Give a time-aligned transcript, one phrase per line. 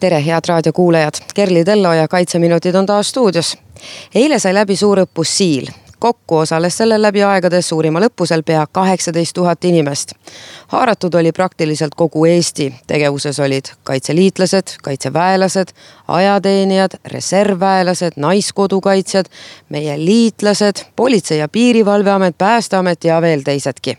[0.00, 3.58] tere, head raadiokuulajad, Kerli Tello ja Kaitseminutid on taas stuudios.
[4.14, 5.68] eile sai läbi suurõppus Siil.
[5.98, 10.12] kokku osales sellel läbi aegade suurimal õppusel pea kaheksateist tuhat inimest.
[10.68, 15.68] haaratud oli praktiliselt kogu Eesti, tegevuses olid kaitseliitlased, kaitseväelased,
[16.08, 19.26] ajateenijad, reservväelased, naiskodukaitsjad,
[19.68, 23.98] meie liitlased, Politsei- ja Piirivalveamet, Päästeamet ja veel teisedki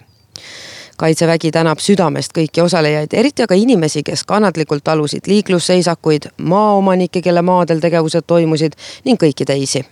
[1.02, 7.82] kaitsevägi tänab südamest kõiki osalejaid, eriti aga inimesi, kes kannatlikult talusid liiklusseisakuid, maaomanikke, kelle maadel
[7.82, 9.84] tegevused toimusid ning kõiki teisi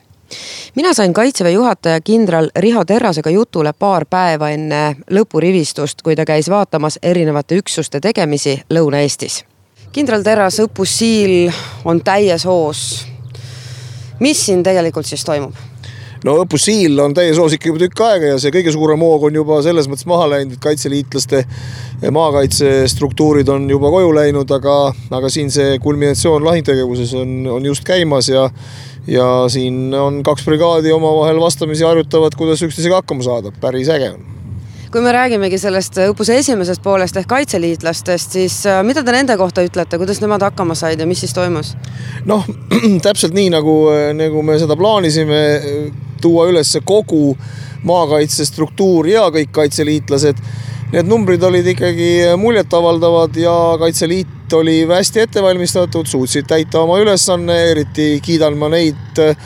[0.76, 6.50] mina sain kaitseväe juhataja kindral Riho Terrasega jutule paar päeva enne lõpurivistust, kui ta käis
[6.54, 9.44] vaatamas erinevate üksuste tegemisi Lõuna-Eestis.
[9.92, 11.50] kindral Terras, õppus Siil
[11.86, 13.08] on täies hoos.
[14.20, 15.69] mis siin tegelikult siis toimub?
[16.28, 19.30] No õppus Siil on täies hoos ikka juba tükk aega ja see kõige suurem hoog
[19.30, 21.44] on juba selles mõttes maha läinud, et kaitseliitlaste
[22.16, 24.78] maakaitsestruktuurid on juba koju läinud, aga,
[25.16, 28.50] aga siin see kulminatsioon lahingtegevuses on, on just käimas ja
[29.10, 34.28] ja siin on kaks brigaadi omavahel vastamisi harjutavad, kuidas üksteisega hakkama saada, päris äge on.
[34.90, 39.62] Kui me räägimegi sellest õppuse esimesest poolest ehk kaitseliitlastest, siis äh, mida te nende kohta
[39.62, 41.76] ütlete, kuidas nemad hakkama said ja mis siis toimus?
[42.26, 42.46] noh,
[43.06, 43.76] täpselt nii nagu,
[44.18, 45.42] nagu me seda plaanisime,
[46.22, 47.36] tuua üles kogu
[47.88, 50.42] maakaitsestruktuur ja kõik kaitseliitlased.
[50.90, 57.60] Need numbrid olid ikkagi muljetavaldavad ja Kaitseliit oli hästi ette valmistatud, suutsid täita oma ülesanne,
[57.72, 59.38] eriti kiidan ma neid äh,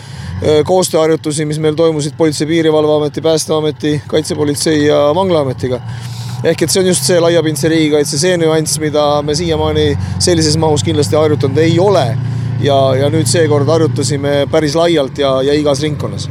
[0.63, 5.81] koostööharjutusi, mis meil toimusid Politsei- ja Piirivalveameti, Päästeameti, Kaitsepolitsei ja Vanglaametiga
[6.43, 9.85] ehk et see on just see laiapindse riigikaitse, see nüanss, mida me siiamaani
[10.23, 12.07] sellises mahus kindlasti harjutanud ei ole.
[12.63, 16.29] ja, ja nüüd seekord harjutasime päris laialt ja, ja igas ringkonnas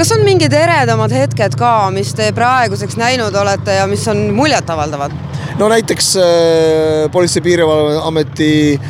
[0.00, 5.12] kas on mingid eredamad hetked ka, mis te praeguseks näinud olete ja mis on muljetavaldavad?
[5.58, 8.80] No näiteks äh, Politsei- ja Piirivalveameti äh,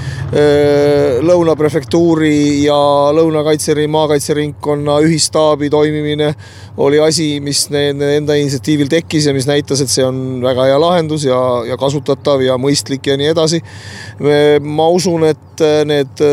[1.24, 2.76] Lõuna prefektuuri ja
[3.16, 6.34] Lõuna kaitseri maakaitseringkonna ühistaabi toimimine
[6.76, 10.80] oli asi, mis nende enda initsiatiivil tekkis ja mis näitas, et see on väga hea
[10.80, 13.62] lahendus ja, ja kasutatav ja mõistlik ja nii edasi.
[14.60, 16.24] ma usun, et äh, need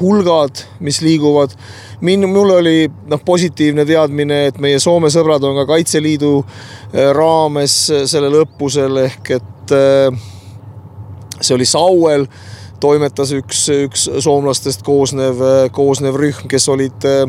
[0.00, 1.56] hulgad, mis liiguvad
[2.00, 6.36] min-, mul oli noh, positiivne teadmine, et meie Soome sõbrad on ka Kaitseliidu
[7.16, 7.74] raames
[8.10, 10.12] sellel õppusel ehk et äh,
[11.40, 12.26] see oli Sauel,
[12.80, 15.40] toimetas üks, üks soomlastest koosnev,
[15.72, 17.24] koosnev rühm, kes olid äh,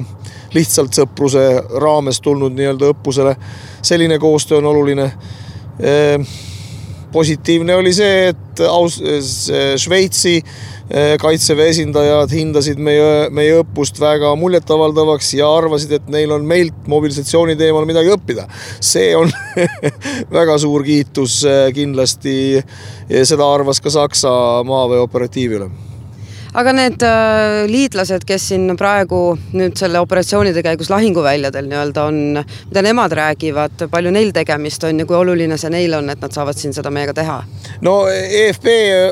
[0.56, 1.46] lihtsalt sõpruse
[1.82, 3.36] raames tulnud nii-öelda õppusele.
[3.82, 5.12] selline koostöö on oluline
[7.12, 9.02] positiivne oli see, et aus-,
[9.82, 10.40] Šveitsi
[10.86, 16.86] Eh, kaitseväe esindajad hindasid meie, meie õppust väga muljetavaldavaks ja arvasid, et neil on meilt
[16.92, 18.46] mobilisatsiooni teemal midagi õppida.
[18.86, 19.34] see on
[20.38, 22.62] väga suur kiitus eh, kindlasti.
[23.10, 24.30] seda arvas ka Saksa
[24.66, 25.95] maaväe operatiivülem
[26.56, 29.22] aga need äh, liitlased, kes siin praegu
[29.56, 32.20] nüüd selle operatsioonide käigus lahinguväljadel nii-öelda on,
[32.70, 36.36] mida nemad räägivad, palju neil tegemist on ja kui oluline see neile on, et nad
[36.36, 37.42] saavad siin seda meiega teha?
[37.86, 38.70] no EFP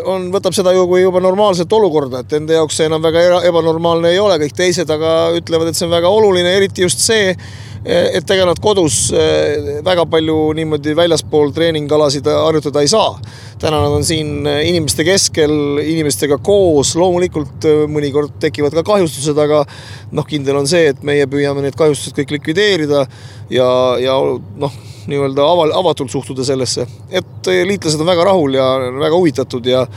[0.09, 4.13] on, võtab seda ju kui juba normaalset olukorda, et nende jaoks see enam väga ebanormaalne
[4.13, 7.35] ei ole, kõik teised aga ütlevad, et see on väga oluline, eriti just see,
[7.85, 13.17] et ega nad kodus eh, väga palju niimoodi väljaspool treeningalasid harjutada ei saa.
[13.59, 15.51] täna nad on siin inimeste keskel,
[15.83, 19.65] inimestega koos, loomulikult eh, mõnikord tekivad ka kahjustused, aga
[20.11, 23.05] noh, kindel on see, et meie püüame need kahjustused kõik likvideerida
[23.51, 23.69] ja,
[23.99, 24.17] ja
[24.63, 29.87] noh, nii-öelda aval-, avatult suhtuda sellesse, et liitlased on väga rahul ja väga huvitatud ja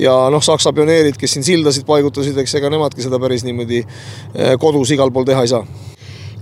[0.00, 4.56] ja noh, Saksa pioneerid, kes siin sildasid paigutasid, eks ega nemadki seda päris niimoodi eh,
[4.60, 5.93] kodus igal pool teha ei saa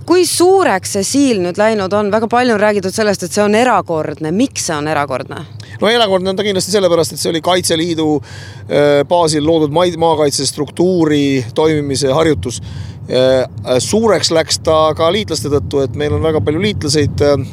[0.07, 3.55] kui suureks see siil nüüd läinud on, väga palju on räägitud sellest, et see on
[3.57, 5.43] erakordne, miks see on erakordne?
[5.81, 12.11] no erakordne on ta kindlasti sellepärast, et see oli Kaitseliidu äh, baasil loodud maakaitsestruktuuri toimimise
[12.13, 12.61] harjutus.
[13.03, 17.47] Äh, suureks läks ta ka liitlaste tõttu, et meil on väga palju liitlaseid äh,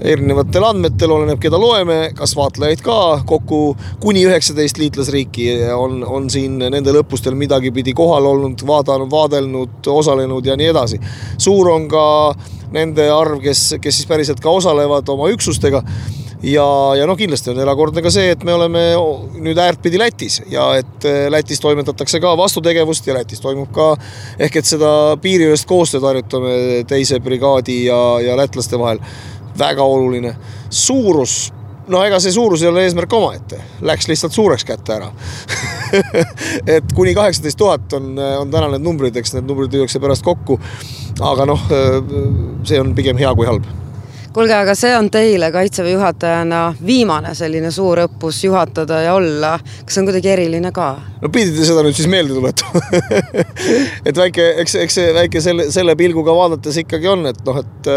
[0.00, 3.62] erinevatel andmetel, oleneb, keda loeme, kas vaatlejaid ka, kokku
[4.02, 10.46] kuni üheksateist liitlasriiki on, on siin nendel õppustel midagi pidi kohal olnud, vaadanud, vaadelnud, osalenud
[10.46, 11.00] ja nii edasi.
[11.38, 12.04] suur on ka
[12.72, 15.82] nende arv, kes, kes siis päriselt ka osalevad oma üksustega
[16.42, 16.66] ja,
[16.98, 18.82] ja noh, kindlasti on erakordne ka see, et me oleme
[19.42, 23.90] nüüd äärtpidi Lätis ja et Lätis toimetatakse ka vastutegevust ja Lätis toimub ka
[24.38, 24.92] ehk et seda
[25.22, 29.02] piiriülest koostööd harjutame teise brigaadi ja, ja lätlaste vahel.
[29.58, 30.34] Väga oluline,
[30.70, 31.48] suurus
[31.88, 35.08] no ega see suurus ei ole eesmärk omaette, läks lihtsalt suureks kätte ära.
[36.76, 40.60] Et kuni kaheksateist tuhat on, on täna need numbrid, eks need numbrid lüüakse pärast kokku.
[41.24, 41.68] aga noh,
[42.68, 43.66] see on pigem hea kui halb.
[44.28, 49.96] Kuulge, aga see on teile kaitseväe juhatajana viimane selline suur õppus juhatada ja olla, kas
[49.96, 50.90] see on kuidagi eriline ka?
[51.22, 52.84] no pidite seda nüüd siis meelde tuletama?
[54.08, 57.90] Et väike, eks, eks see väike selle, selle pilguga vaadates ikkagi on, et noh, et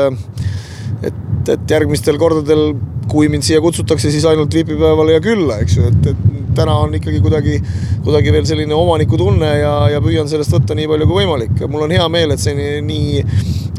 [1.04, 2.76] et, et järgmistel kordadel,
[3.12, 6.94] kui mind siia kutsutakse, siis ainult vipipäevale ja külla, eks ju, et, et täna on
[6.96, 7.58] ikkagi kuidagi,
[8.04, 11.64] kuidagi veel selline omanikutunne ja, ja püüan sellest võtta nii palju kui võimalik.
[11.72, 13.22] mul on hea meel, et see nii, nii,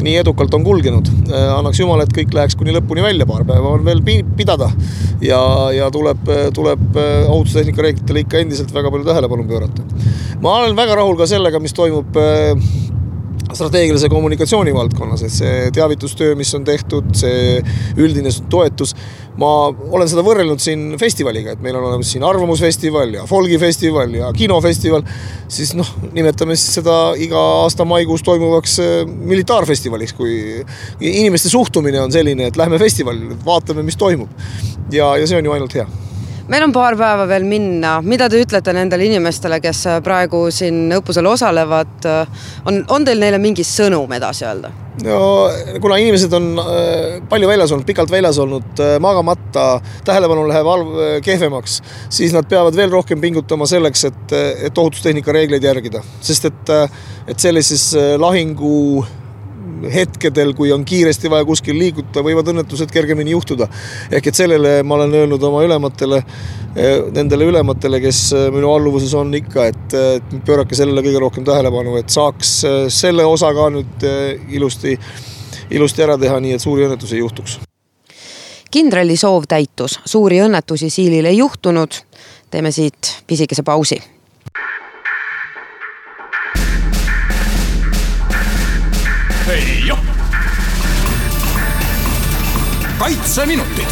[0.03, 1.11] nii edukalt on kulgenud.
[1.33, 4.03] annaks jumal, et kõik läheks kuni lõpuni välja, paar päeva on veel
[4.37, 4.71] pidada.
[5.21, 5.41] ja,
[5.77, 9.85] ja tuleb, tuleb ohutustehnika reeglitele ikka endiselt väga palju tähelepanu pöörata.
[10.41, 12.17] ma olen väga rahul ka sellega, mis toimub
[13.57, 17.61] strateegilise kommunikatsiooni valdkonnas, et see teavitustöö, mis on tehtud, see
[18.01, 18.95] üldine toetus,
[19.41, 24.31] ma olen seda võrrelnud siin festivaliga, et meil on olemas siin Arvamusfestival ja folgifestival ja
[24.37, 25.05] kinofestival,
[25.53, 30.63] siis noh, nimetame siis seda iga aasta maikuus toimuvaks äh, militaarfestivaliks, kui
[31.01, 34.31] inimeste suhtumine on selline, et lähme festivalile, vaatame, mis toimub.
[34.93, 35.87] ja, ja see on ju ainult hea
[36.53, 41.29] meil on paar päeva veel minna, mida te ütlete nendele inimestele, kes praegu siin õppusel
[41.31, 42.09] osalevad?
[42.69, 44.73] on, on teil neile mingi sõnum edasi öelda?
[45.01, 45.49] no
[45.81, 50.93] kuna inimesed on äh, palju väljas olnud, pikalt väljas olnud, äh, magamata, tähelepanu läheb halb,
[50.93, 51.79] äh, kehvemaks,
[52.13, 54.37] siis nad peavad veel rohkem pingutama selleks, et,
[54.69, 56.77] et ohutustehnika reegleid järgida, sest et,
[57.33, 59.07] et sellises lahingu
[59.91, 63.69] hetkedel, kui on kiiresti vaja kuskil liiguda, võivad õnnetused kergemini juhtuda.
[64.11, 66.23] ehk et sellele ma olen öelnud oma ülematele,
[66.77, 71.45] eh, nendele ülematele, kes eh, minu alluvuses on ikka, et, et pöörake sellele kõige rohkem
[71.45, 74.09] tähelepanu, et saaks eh, selle osa ka nüüd
[74.51, 74.97] ilusti,
[75.71, 77.59] ilusti ära teha, nii et suuri õnnetusi ei juhtuks
[78.73, 81.93] kindrali soov täitus, suuri õnnetusi siilil ei juhtunud.
[82.51, 84.01] teeme siit pisikese pausi
[93.03, 93.87] kaitseminutid.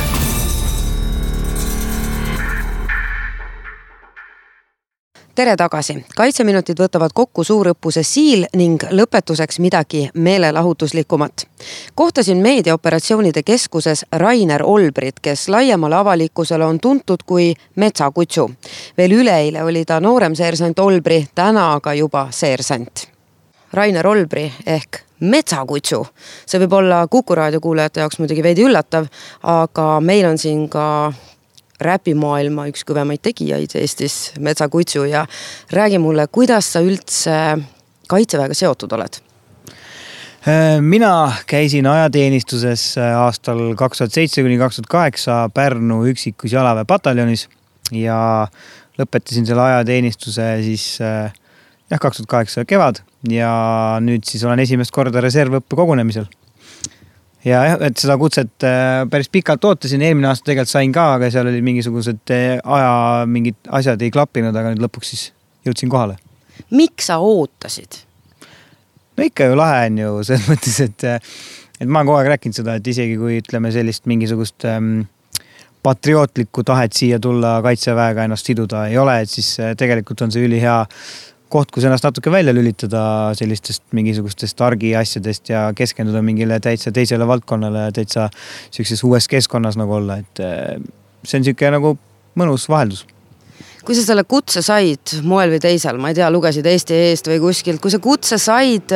[5.34, 11.46] tere tagasi, kaitseminutid võtavad kokku suurõppuse Siil ning lõpetuseks midagi meelelahutuslikumat.
[11.94, 18.50] kohtasin meediaoperatsioonide keskuses Rainer Olbrit, kes laiemale avalikkusele on tuntud kui metsakutsu.
[18.98, 23.19] veel üleeile oli ta nooremseersant Olbri, täna aga juba seersant.
[23.72, 26.04] Rainer Olbri ehk metsakutsu.
[26.46, 29.06] see võib olla Kuku raadio kuulajate jaoks muidugi veidi üllatav,
[29.42, 31.12] aga meil on siin ka
[31.80, 35.24] räpimaailma üks kõvemaid tegijaid Eestis, Metsakutsu ja
[35.72, 37.36] räägi mulle, kuidas sa üldse
[38.10, 39.20] kaitseväega seotud oled?
[40.80, 47.44] mina käisin ajateenistuses aastal kaks tuhat seitse kuni kaks tuhat kaheksa Pärnu üksikus jalaväepataljonis
[47.92, 48.48] ja
[48.96, 50.86] lõpetasin selle ajateenistuse siis
[51.90, 53.50] jah, kaks tuhat kaheksa kevad ja
[54.04, 56.28] nüüd siis olen esimest korda reservõppe kogunemisel.
[57.44, 61.30] ja jah, et seda kutset äh, päris pikalt ootasin, eelmine aasta tegelikult sain ka, aga
[61.32, 65.30] seal olid mingisugused äh, aja mingid asjad ei klappinud, aga nüüd lõpuks siis
[65.66, 66.18] jõudsin kohale.
[66.70, 68.04] miks sa ootasid?
[69.16, 71.08] no ikka ju lahe on ju selles mõttes, et,
[71.80, 75.02] et ma olen kogu aeg rääkinud seda, et isegi kui ütleme sellist mingisugust ähm,
[75.82, 80.44] patriootlikku tahet siia tulla kaitseväega ennast siduda ei ole, et siis äh, tegelikult on see
[80.46, 80.82] ülihea
[81.50, 83.02] koht, kus ennast natuke välja lülitada
[83.38, 88.28] sellistest mingisugustest argiasjadest ja keskenduda mingile täitsa teisele valdkonnale ja täitsa
[88.70, 90.76] sihukeses uues keskkonnas nagu olla, et eh,
[91.24, 91.96] see on sihuke nagu
[92.38, 93.06] mõnus vaheldus.
[93.84, 97.40] Kui sa selle kutse said moel või teisel, ma ei tea, lugesid Eesti Eest või
[97.42, 98.92] kuskilt, kui sa kutse said,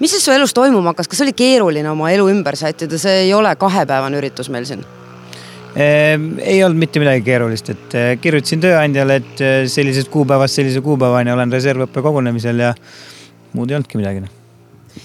[0.00, 3.34] mis siis su elus toimuma hakkas, kas oli keeruline oma elu ümber sättida, see ei
[3.34, 4.84] ole kahepäevane üritus meil siin
[5.76, 11.32] ei olnud mitte midagi keerulist, et eh, kirjutasin tööandjale, et eh, sellisest kuupäevast sellise kuupäevani
[11.34, 12.72] olen reservõppe kogunemisel ja
[13.52, 14.24] muud ei olnudki midagi.
[14.24, 14.32] Noh.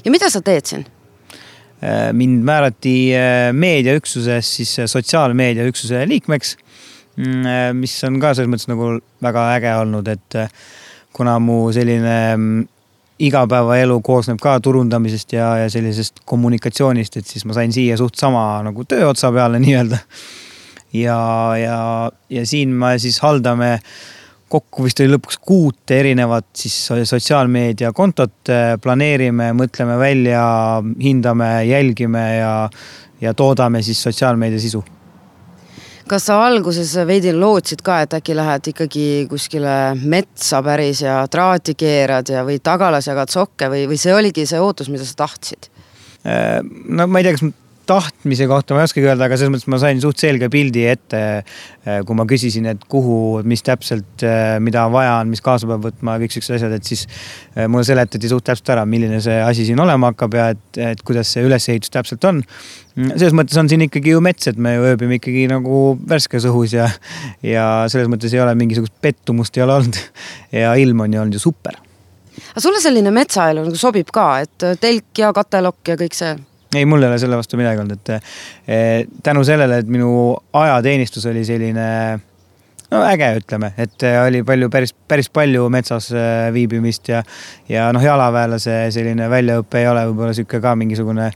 [0.06, 0.86] ja mida sa teed siin?
[1.82, 6.56] Ehm, mind määrati eh, meediaüksuses siis sotsiaalmeediaüksuse liikmeks.
[7.20, 10.38] Mm, mis on ka selles mõttes nagu väga äge olnud, et
[11.12, 12.62] kuna mu selline mm,
[13.28, 18.46] igapäevaelu koosneb ka turundamisest ja, ja sellisest kommunikatsioonist, et siis ma sain siia suht sama
[18.63, 20.00] nagu tööotsa peale nii-öelda
[20.93, 21.19] ja,
[21.60, 23.77] ja, ja siin me siis haldame
[24.51, 26.75] kokku vist oli lõpuks kuut erinevat siis
[27.07, 28.51] sotsiaalmeediakontot,
[28.83, 30.41] planeerime, mõtleme välja,
[31.00, 32.55] hindame, jälgime ja,
[33.24, 34.83] ja toodame siis sotsiaalmeedia sisu
[36.12, 41.77] kas sa alguses veidi lootsid ka, et äkki lähed ikkagi kuskile metsa päris ja traati
[41.79, 45.69] keerad ja või tagalas jagad sokke või, või see oligi see ootus, mida sa tahtsid?
[46.27, 46.60] Äh,
[46.91, 47.45] no ma ei tea, kas
[47.91, 51.21] tahtmise kohta ma ei oskagi öelda, aga selles mõttes ma sain suht selge pildi ette.
[51.81, 55.88] Äh, kui ma küsisin, et kuhu, mis täpselt, äh, mida vaja on, mis kaasa peab
[55.88, 59.65] võtma, kõik siuksed asjad, et siis äh, mulle seletati suht täpselt ära, milline see asi
[59.67, 62.43] siin olema hakkab ja et, et kuidas see ülesehitus täpselt on.
[62.95, 66.89] Selles mõttes on siin ikkagi ju mets, et me ööbime ikkagi nagu värskes õhus ja,
[67.45, 70.01] ja selles mõttes ei ole mingisugust pettumust ei ole olnud.
[70.63, 71.79] ja ilm on ju olnud ju super
[72.51, 76.31] aga sulle selline metsaelu nagu sobib ka, et telk ja katelokk ja kõik see?
[76.75, 78.12] Ei, mul ei ole selle vastu midagi olnud, et
[78.68, 80.12] eh, tänu sellele, et minu
[80.56, 81.88] ajateenistus oli selline
[82.92, 87.24] no äge, ütleme, et eh, oli palju, päris, päris palju metsas eh, viibimist ja,
[87.70, 91.32] ja noh, jalaväelase selline väljaõpe ei ole võib-olla sihuke ka mingisugune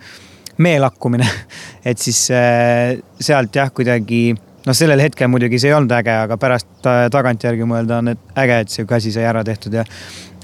[0.64, 1.28] meelakkumine.
[1.90, 4.30] Et siis sealt jah, kuidagi
[4.66, 8.72] noh, sellel hetkel muidugi see ei olnud äge, aga pärast tagantjärgi mõelda on äge, et
[8.72, 9.84] sihuke asi sai ära tehtud ja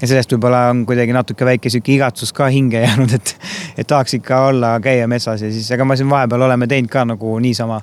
[0.01, 3.35] ja sellest võib-olla on kuidagi natuke väike sihuke igatsus ka hinge jäänud, et,
[3.77, 7.05] et tahaks ikka olla, käia metsas ja siis, ega ma siin vahepeal oleme teinud ka
[7.13, 7.81] nagu niisama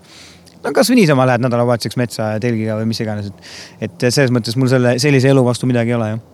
[0.64, 3.54] no kasvõi niisama lähed nädalavahetuseks metsa telgiga või mis iganes, et,
[3.88, 6.26] et selles mõttes mul selle, sellise elu vastu midagi ei ole, jah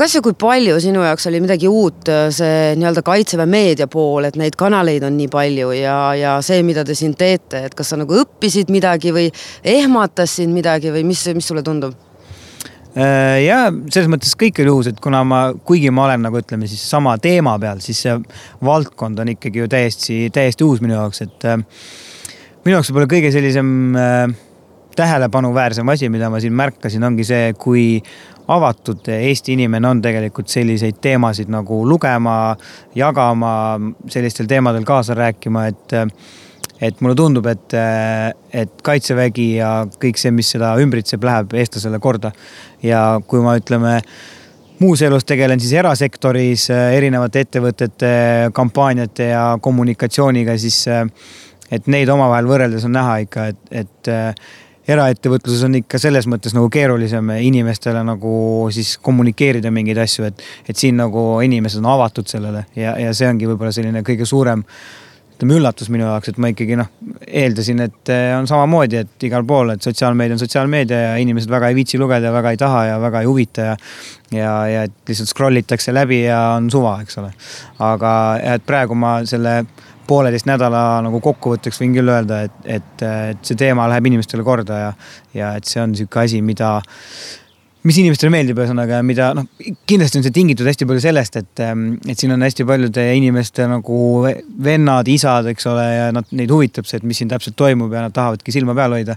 [0.00, 4.38] kas ja kui palju sinu jaoks oli midagi uut see nii-öelda kaitseväe meedia pool, et
[4.40, 7.98] neid kanaleid on nii palju ja, ja see, mida te siin teete, et kas sa
[8.00, 9.26] nagu õppisid midagi või
[9.60, 12.09] ehmatas sind midagi või mis, mis sulle tundub?
[12.90, 16.66] Äh, ja selles mõttes kõik oli uus, et kuna ma, kuigi ma olen nagu ütleme
[16.70, 18.16] siis sama teema peal, siis see
[18.66, 21.60] valdkond on ikkagi ju täiesti, täiesti uus minu jaoks, et äh,
[22.64, 24.24] minu jaoks võib-olla kõige sellisem äh,
[24.98, 27.84] tähelepanuväärsem asi, mida ma siin märkasin, ongi see, kui
[28.50, 32.56] avatud Eesti inimene on tegelikult selliseid teemasid nagu lugema,
[32.98, 33.52] jagama,
[34.10, 35.94] sellistel teemadel kaasa rääkima, et
[36.80, 37.76] et mulle tundub, et,
[38.56, 39.70] et kaitsevägi ja
[40.00, 42.32] kõik see, mis seda ümbritseb, läheb eestlasele korda.
[42.82, 43.98] ja kui ma ütleme
[44.80, 48.14] muus elus tegelen siis erasektoris erinevate ettevõtete
[48.56, 50.86] kampaaniate ja kommunikatsiooniga, siis
[51.70, 54.12] et neid omavahel võrreldes on näha ikka, et, et
[54.90, 58.32] eraettevõtluses on ikka selles mõttes nagu keerulisem inimestele nagu
[58.74, 63.28] siis kommunikeerida mingeid asju, et, et siin nagu inimesed on avatud sellele ja, ja see
[63.28, 64.64] ongi võib-olla selline kõige suurem
[65.40, 66.88] ütleme üllatus minu jaoks, et ma ikkagi noh,
[67.24, 71.70] eeldasin, et eh, on samamoodi, et igal pool, et sotsiaalmeedia on sotsiaalmeedia ja inimesed väga
[71.72, 73.76] ei viitsi lugeda väga ei taha ja väga ei huvita ja
[74.36, 77.32] ja, ja et lihtsalt scroll itakse läbi ja on suva, eks ole.
[77.80, 78.12] aga
[78.52, 79.62] et praegu ma selle
[80.10, 84.80] pooleteist nädala nagu kokkuvõtteks võin küll öelda, et, et, et see teema läheb inimestele korda
[84.84, 84.92] ja,
[85.34, 86.76] ja et see on sihuke asi, mida
[87.86, 89.46] mis inimestele meeldib, ühesõnaga, mida noh,
[89.88, 93.66] kindlasti on see tingitud hästi palju sellest, et, ähm, et siin on hästi paljude inimeste
[93.70, 94.00] nagu
[94.64, 98.04] vennad, isad, eks ole, ja nad, neid huvitab see, et mis siin täpselt toimub ja
[98.06, 99.16] nad tahavadki silma peal hoida.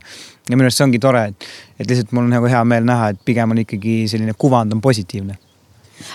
[0.49, 3.11] ja minu arust see ongi tore, et, et lihtsalt mul on nagu hea meel näha,
[3.13, 5.39] et pigem on ikkagi selline kuvand on positiivne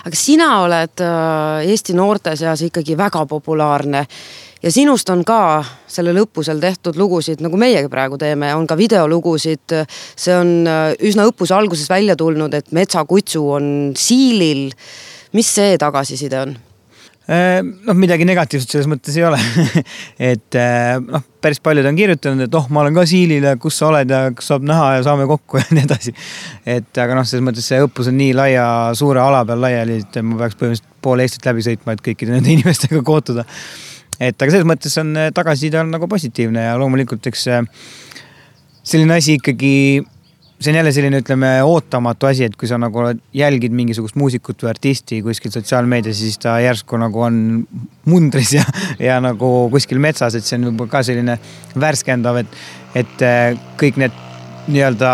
[0.05, 4.03] aga sina oled äh, Eesti noorte seas ikkagi väga populaarne
[4.63, 9.75] ja sinust on ka sellel õppusel tehtud lugusid, nagu meiegi praegu teeme, on ka videolugusid.
[10.15, 14.69] see on äh, üsna õppuse alguses välja tulnud, et metsakutsu on siilil.
[15.33, 16.57] mis see tagasiside on?
[17.29, 19.37] Äh, noh, midagi negatiivset selles mõttes ei ole
[20.31, 23.77] et äh, noh, päris paljud on kirjutanud, et oh, ma olen ka siilil ja kus
[23.79, 26.15] sa oled ja kas saab näha ja saame kokku ja nii edasi.
[26.65, 28.65] et aga noh, selles mõttes see õppus on nii laia,
[28.97, 32.51] suure ala peal laiali, et ma peaks põhimõtteliselt pool Eestit läbi sõitma, et kõikide nende
[32.57, 33.45] inimestega kohtuda
[34.19, 37.67] et aga selles mõttes on äh, tagasiside on nagu positiivne ja loomulikult eks äh,
[38.89, 39.73] selline asi ikkagi,
[40.59, 44.71] see on jälle selline, ütleme, ootamatu asi, et kui sa nagu jälgid mingisugust muusikut või
[44.73, 47.39] artisti kuskil sotsiaalmeedias, siis ta järsku nagu on
[48.09, 48.65] mundris ja,
[49.09, 51.39] ja nagu kuskil metsas, et see on võib-olla ka selline
[51.79, 52.59] värskendav, et,
[53.03, 54.25] et äh, kõik need
[54.69, 55.13] nii-öelda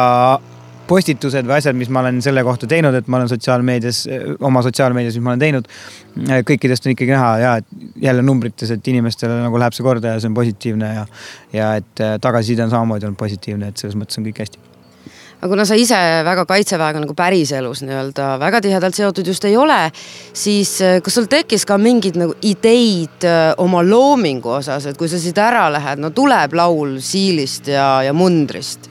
[0.88, 4.04] postitused või asjad, mis ma olen selle kohta teinud, et ma olen sotsiaalmeedias,
[4.46, 5.72] oma sotsiaalmeedias, mis ma olen teinud.
[6.48, 7.56] kõikidest on ikkagi näha ja
[8.01, 11.10] jälle numbrites, et inimestele nagu läheb see korda ja see on positiivne ja,
[11.54, 14.63] ja et äh, tagasiside on samamoodi olnud positiivne, et selles mõttes on kõik hästi
[15.46, 19.77] aga kuna sa ise väga kaitseväega nagu päriselus nii-öelda väga tihedalt seotud just ei ole,
[20.34, 25.12] siis äh, kas sul tekkis ka mingeid nagu ideid äh, oma loomingu osas, et kui
[25.12, 28.89] sa siit ära lähed, no tuleb laul siilist ja, ja mundrist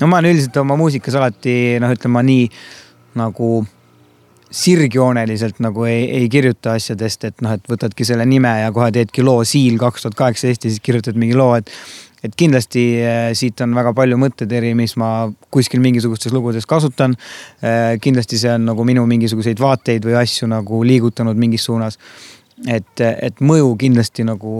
[0.00, 2.46] no ma olen üldiselt oma muusikas alati noh, ütleme nii
[3.18, 3.50] nagu
[4.54, 9.24] sirgjooneliselt nagu ei, ei kirjuta asjadest, et noh, et võtadki selle nime ja kohe teedki
[9.26, 11.72] loo Siil kaks tuhat kaheksateist ja siis kirjutad mingi loo, et
[12.24, 15.08] et kindlasti äh, siit on väga palju mõtteteri, mis ma
[15.52, 17.16] kuskil mingisugustes lugudes kasutan
[17.60, 17.98] äh,.
[18.00, 21.98] kindlasti see on nagu minu mingisuguseid vaateid või asju nagu liigutanud mingis suunas.
[22.66, 24.54] et, et mõju kindlasti nagu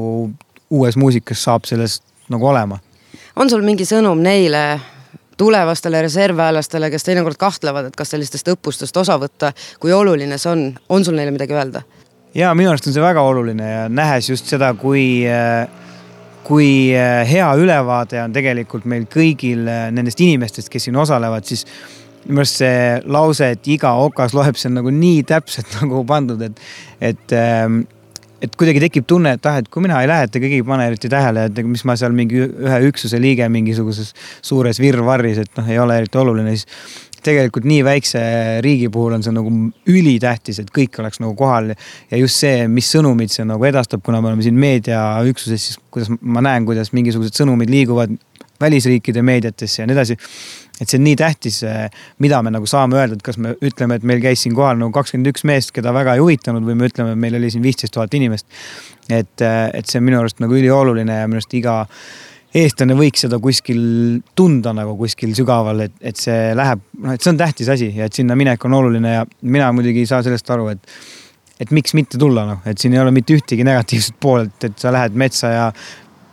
[0.70, 2.80] uues muusikas saab sellest nagu olema
[3.36, 4.64] on sul mingi sõnum neile
[5.40, 10.66] tulevastele reservväelastele, kes teinekord kahtlevad, et kas sellistest õppustest osa võtta, kui oluline see on,
[10.88, 11.84] on sul neile midagi öelda?
[12.34, 15.22] ja minu arust on see väga oluline ja nähes just seda, kui,
[16.46, 16.70] kui
[17.30, 19.62] hea ülevaade on tegelikult meil kõigil
[19.94, 21.62] nendest inimestest, kes siin osalevad, siis
[22.26, 26.42] minu arust see lause, et iga okas loeb, see on nagu nii täpselt nagu pandud,
[26.48, 26.64] et,
[27.12, 27.38] et
[28.44, 30.86] et kuidagi tekib tunne, et ah, et kui mina ei lähe, et keegi ei pane
[30.90, 34.12] eriti tähele, et mis ma seal mingi ühe üksuse liige mingisuguses
[34.44, 36.68] suures virvarris, et noh, ei ole eriti oluline, siis
[37.24, 38.20] tegelikult nii väikse
[38.64, 39.52] riigi puhul on see nagu
[39.90, 41.72] ülitähtis, et kõik oleks nagu kohal.
[42.10, 46.12] Ja just see, mis sõnumid see nagu edastab, kuna me oleme siin meediaüksuses, siis kuidas
[46.20, 48.12] ma näen, kuidas mingisugused sõnumid liiguvad
[48.60, 50.18] välisriikide meediatesse ja nii edasi
[50.80, 51.86] et see on nii tähtis, eh,
[52.24, 54.94] mida me nagu saame öelda, et kas me ütleme, et meil käis siin kohal nagu
[54.94, 57.94] kakskümmend üks meest, keda väga ei huvitanud või me ütleme, et meil oli siin viisteist
[57.94, 58.46] tuhat inimest.
[59.08, 61.82] et, eh, et see on minu arust nagu ülioluline ja minu arust iga
[62.54, 63.82] eestlane võiks seda kuskil
[64.38, 68.08] tunda nagu kuskil sügaval, et, et see läheb, noh, et see on tähtis asi ja
[68.08, 70.96] et sinna minek on oluline ja mina muidugi ei saa sellest aru, et
[71.62, 74.90] et miks mitte tulla, noh, et siin ei ole mitte ühtegi negatiivset poolt, et sa
[74.94, 75.66] lähed metsa ja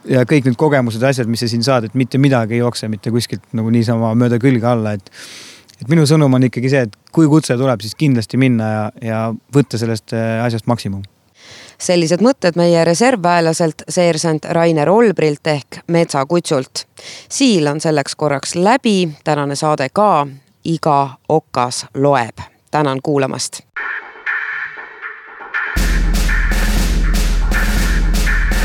[0.10, 3.14] ja kõik need kogemused, asjad, mis sa siin saad, et mitte midagi ei jookse mitte
[3.14, 5.12] kuskilt nagu niisama mööda külge alla, et.
[5.82, 9.24] et minu sõnum on ikkagi see, et kui kutse tuleb, siis kindlasti minna ja, ja
[9.54, 11.04] võtta sellest äh, asjast maksimum
[11.82, 16.86] sellised mõtted meie reservväelaselt seersant Rainer Olbrilt ehk metsakutsult.
[17.26, 20.28] Siil on selleks korraks läbi, tänane saade ka,
[20.64, 22.38] iga okas loeb.
[22.72, 23.62] tänan kuulamast.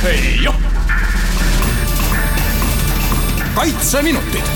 [0.06, 0.65] ei joh
[3.56, 4.55] kaitseminutid